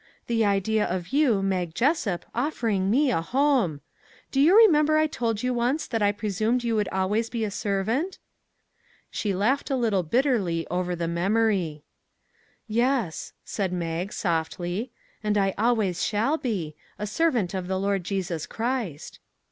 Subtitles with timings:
[0.25, 3.81] "The idea of you, Mag Jessup, offer ing me a home!
[4.31, 7.51] Do you remember I told you once that I presumed you would always be a
[7.51, 8.17] servant?"
[9.11, 11.83] She laughed a little bitterly over the memory."
[12.67, 14.89] Yes," said Mag, softly."
[15.23, 19.19] And I always shall be a servant of the Lord Jesus Christ."